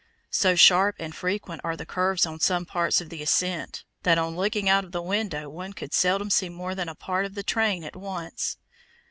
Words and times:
So 0.31 0.55
sharp 0.55 0.95
and 0.97 1.13
frequent 1.13 1.61
are 1.63 1.77
the 1.77 1.85
curves 1.85 2.25
on 2.25 2.39
some 2.39 2.65
parts 2.65 3.01
of 3.01 3.09
the 3.09 3.21
ascent, 3.21 3.83
that 4.01 4.17
on 4.17 4.35
looking 4.35 4.67
out 4.67 4.83
of 4.83 4.93
the 4.93 5.01
window 5.03 5.47
one 5.47 5.73
could 5.73 5.93
seldom 5.93 6.31
see 6.31 6.49
more 6.49 6.73
than 6.73 6.89
a 6.89 6.95
part 6.95 7.27
of 7.27 7.35
the 7.35 7.43
train 7.43 7.83
at 7.83 7.95
once. 7.95 8.57